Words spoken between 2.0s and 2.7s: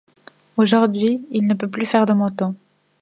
de moto.